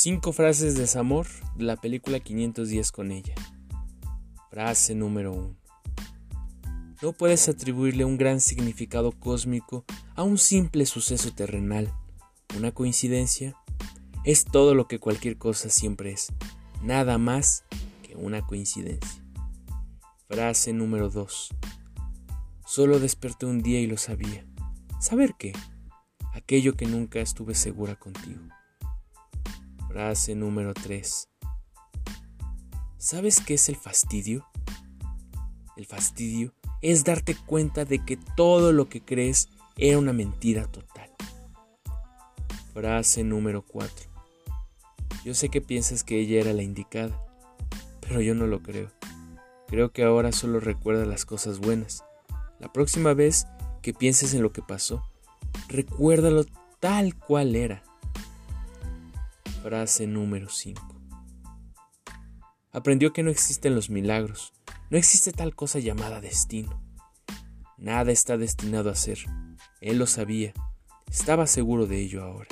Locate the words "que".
14.86-15.00, 18.04-18.14, 26.76-26.86, 38.04-38.18, 38.90-39.00, 45.48-45.62, 46.04-46.20, 49.90-50.04, 53.80-53.94, 54.52-54.60, 63.12-63.22